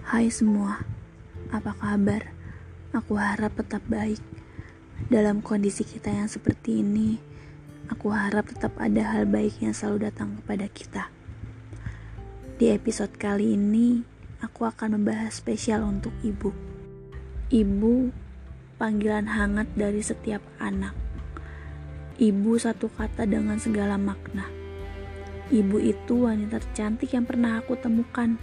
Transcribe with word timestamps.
Hai 0.00 0.32
semua, 0.32 0.80
apa 1.52 1.76
kabar? 1.76 2.32
Aku 2.96 3.20
harap 3.20 3.52
tetap 3.60 3.84
baik. 3.84 4.24
Dalam 5.12 5.44
kondisi 5.44 5.84
kita 5.84 6.08
yang 6.08 6.32
seperti 6.32 6.80
ini, 6.80 7.20
aku 7.92 8.08
harap 8.08 8.48
tetap 8.48 8.72
ada 8.80 9.04
hal 9.04 9.28
baik 9.28 9.60
yang 9.60 9.76
selalu 9.76 10.08
datang 10.08 10.40
kepada 10.40 10.64
kita. 10.72 11.04
Di 12.56 12.72
episode 12.72 13.12
kali 13.20 13.52
ini, 13.52 14.00
aku 14.40 14.64
akan 14.64 14.96
membahas 14.96 15.36
spesial 15.36 15.84
untuk 15.84 16.16
ibu. 16.24 16.56
Ibu, 17.52 18.08
panggilan 18.80 19.28
hangat 19.28 19.68
dari 19.76 20.00
setiap 20.00 20.40
anak. 20.56 20.96
Ibu 22.16 22.56
satu 22.56 22.88
kata 22.88 23.28
dengan 23.28 23.60
segala 23.60 24.00
makna. 24.00 24.48
Ibu 25.52 25.76
itu 25.84 26.24
wanita 26.24 26.64
tercantik 26.64 27.12
yang 27.12 27.28
pernah 27.28 27.60
aku 27.60 27.76
temukan 27.76 28.40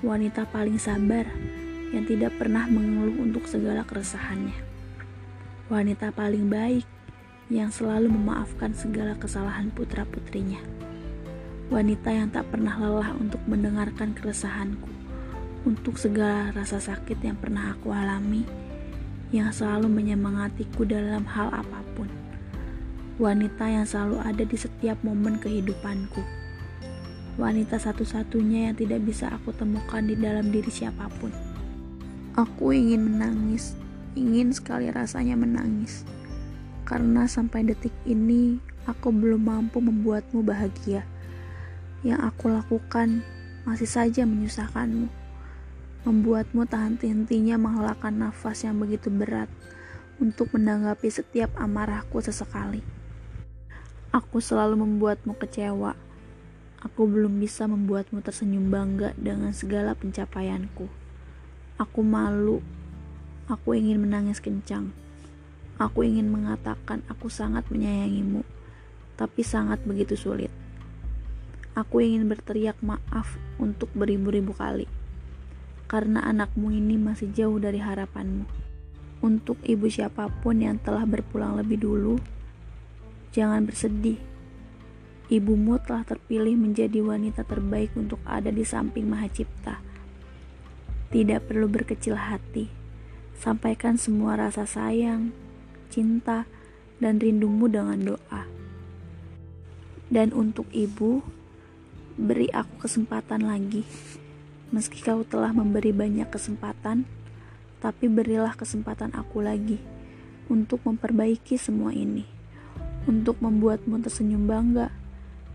wanita 0.00 0.48
paling 0.48 0.80
sabar 0.80 1.28
yang 1.92 2.08
tidak 2.08 2.32
pernah 2.40 2.64
mengeluh 2.64 3.20
untuk 3.20 3.44
segala 3.44 3.84
keresahannya. 3.84 4.56
Wanita 5.68 6.08
paling 6.16 6.48
baik 6.48 6.88
yang 7.52 7.68
selalu 7.68 8.08
memaafkan 8.08 8.72
segala 8.72 9.12
kesalahan 9.20 9.68
putra-putrinya. 9.68 10.56
Wanita 11.68 12.16
yang 12.16 12.32
tak 12.32 12.48
pernah 12.48 12.80
lelah 12.80 13.12
untuk 13.12 13.44
mendengarkan 13.44 14.16
keresahanku, 14.16 14.88
untuk 15.68 16.00
segala 16.00 16.48
rasa 16.56 16.80
sakit 16.80 17.20
yang 17.20 17.36
pernah 17.36 17.76
aku 17.76 17.92
alami, 17.92 18.48
yang 19.36 19.52
selalu 19.52 19.92
menyemangatiku 19.92 20.88
dalam 20.88 21.28
hal 21.28 21.52
apa 21.52 21.84
pun. 21.92 22.08
Wanita 23.20 23.68
yang 23.68 23.84
selalu 23.84 24.16
ada 24.24 24.42
di 24.48 24.56
setiap 24.56 24.96
momen 25.04 25.36
kehidupanku 25.36 26.40
wanita 27.40 27.80
satu-satunya 27.80 28.68
yang 28.68 28.76
tidak 28.76 29.00
bisa 29.00 29.32
aku 29.32 29.56
temukan 29.56 30.04
di 30.04 30.12
dalam 30.12 30.52
diri 30.52 30.68
siapa 30.68 31.08
pun. 31.16 31.32
Aku 32.36 32.76
ingin 32.76 33.08
menangis, 33.08 33.72
ingin 34.12 34.52
sekali 34.52 34.92
rasanya 34.92 35.40
menangis, 35.40 36.04
karena 36.84 37.24
sampai 37.24 37.64
detik 37.64 37.96
ini 38.04 38.60
aku 38.84 39.08
belum 39.08 39.48
mampu 39.48 39.80
membuatmu 39.80 40.44
bahagia. 40.44 41.08
Yang 42.04 42.20
aku 42.28 42.52
lakukan 42.52 43.24
masih 43.64 43.88
saja 43.88 44.28
menyusahkanmu, 44.28 45.08
membuatmu 46.04 46.68
tahan 46.68 47.00
hentinya 47.00 47.56
menghalakan 47.56 48.28
nafas 48.28 48.68
yang 48.68 48.76
begitu 48.76 49.08
berat 49.08 49.48
untuk 50.20 50.52
menanggapi 50.52 51.08
setiap 51.08 51.48
amarahku 51.56 52.20
sesekali. 52.20 52.84
Aku 54.12 54.44
selalu 54.44 54.84
membuatmu 54.84 55.32
kecewa 55.40 56.09
Aku 56.80 57.04
belum 57.04 57.36
bisa 57.36 57.68
membuatmu 57.68 58.24
tersenyum 58.24 58.72
bangga 58.72 59.12
dengan 59.20 59.52
segala 59.52 59.92
pencapaianku. 59.92 60.88
Aku 61.76 62.00
malu. 62.00 62.64
Aku 63.52 63.76
ingin 63.76 64.00
menangis 64.00 64.40
kencang. 64.40 64.88
Aku 65.80 66.04
ingin 66.04 66.32
mengatakan 66.32 67.04
aku 67.08 67.28
sangat 67.28 67.68
menyayangimu, 67.72 68.44
tapi 69.16 69.40
sangat 69.40 69.80
begitu 69.84 70.16
sulit. 70.16 70.52
Aku 71.72 72.04
ingin 72.04 72.28
berteriak 72.28 72.76
maaf 72.84 73.36
untuk 73.56 73.88
beribu-ribu 73.96 74.52
kali, 74.52 74.84
karena 75.88 76.20
anakmu 76.24 76.68
ini 76.68 77.00
masih 77.00 77.32
jauh 77.32 77.56
dari 77.56 77.80
harapanmu. 77.80 78.44
Untuk 79.24 79.56
ibu 79.64 79.88
siapa 79.88 80.28
pun 80.44 80.60
yang 80.60 80.76
telah 80.80 81.08
berpulang 81.08 81.56
lebih 81.56 81.80
dulu, 81.80 82.20
jangan 83.32 83.64
bersedih 83.64 84.29
Ibumu 85.30 85.78
telah 85.78 86.02
terpilih 86.02 86.58
menjadi 86.58 86.98
wanita 87.06 87.46
terbaik 87.46 87.94
untuk 87.94 88.18
ada 88.26 88.50
di 88.50 88.66
samping 88.66 89.06
Maha 89.06 89.30
Cipta. 89.30 89.78
Tidak 91.14 91.46
perlu 91.46 91.70
berkecil 91.70 92.18
hati. 92.18 92.66
Sampaikan 93.38 93.94
semua 93.94 94.34
rasa 94.34 94.66
sayang, 94.66 95.30
cinta, 95.86 96.50
dan 96.98 97.22
rindumu 97.22 97.70
dengan 97.70 98.02
doa. 98.02 98.42
Dan 100.10 100.34
untuk 100.34 100.66
ibu, 100.74 101.22
beri 102.18 102.50
aku 102.50 102.90
kesempatan 102.90 103.46
lagi. 103.46 103.86
Meski 104.74 104.98
kau 104.98 105.22
telah 105.22 105.54
memberi 105.54 105.94
banyak 105.94 106.26
kesempatan, 106.26 107.06
tapi 107.78 108.10
berilah 108.10 108.58
kesempatan 108.58 109.14
aku 109.14 109.46
lagi 109.46 109.78
untuk 110.50 110.82
memperbaiki 110.82 111.54
semua 111.54 111.94
ini, 111.94 112.26
untuk 113.06 113.38
membuatmu 113.38 113.94
tersenyum 114.02 114.50
bangga 114.50 114.99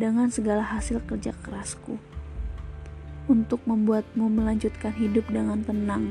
dengan 0.00 0.32
segala 0.32 0.64
hasil 0.64 1.04
kerja 1.04 1.36
kerasku 1.44 2.00
untuk 3.28 3.60
membuatmu 3.68 4.32
melanjutkan 4.32 4.96
hidup 4.96 5.28
dengan 5.28 5.60
tenang 5.60 6.08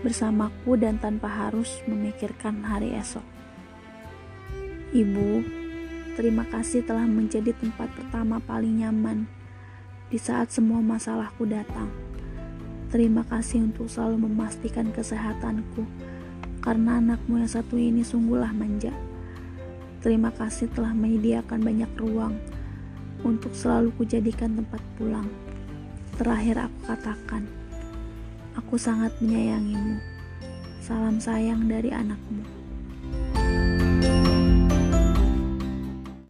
bersamaku 0.00 0.80
dan 0.80 0.96
tanpa 0.96 1.28
harus 1.28 1.84
memikirkan 1.84 2.64
hari 2.64 2.96
esok. 2.96 3.22
Ibu, 4.96 5.44
terima 6.16 6.48
kasih 6.48 6.80
telah 6.80 7.04
menjadi 7.04 7.52
tempat 7.52 7.92
pertama 7.92 8.40
paling 8.40 8.80
nyaman 8.80 9.28
di 10.08 10.16
saat 10.16 10.48
semua 10.48 10.80
masalahku 10.80 11.44
datang. 11.44 11.92
Terima 12.88 13.20
kasih 13.28 13.68
untuk 13.68 13.92
selalu 13.92 14.24
memastikan 14.24 14.88
kesehatanku 14.96 15.84
karena 16.64 17.04
anakmu 17.04 17.36
yang 17.36 17.52
satu 17.52 17.76
ini 17.76 18.00
sungguhlah 18.00 18.56
manja. 18.56 18.96
Terima 20.00 20.32
kasih 20.32 20.72
telah 20.72 20.96
menyediakan 20.96 21.60
banyak 21.60 21.90
ruang 22.00 22.38
untuk 23.22 23.54
selalu 23.54 23.94
kujadikan 23.96 24.58
tempat 24.58 24.82
pulang. 24.98 25.30
Terakhir 26.18 26.66
aku 26.66 26.78
katakan, 26.90 27.42
aku 28.58 28.74
sangat 28.74 29.14
menyayangimu. 29.22 30.02
Salam 30.82 31.22
sayang 31.22 31.70
dari 31.70 31.94
anakmu. 31.94 32.57